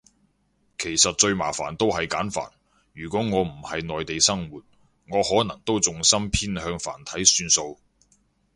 [0.79, 2.49] 其實最麻煩都係簡繁，
[2.93, 4.63] 如果我唔係内地生活，
[5.09, 7.79] 我可能都重心偏向繁體算數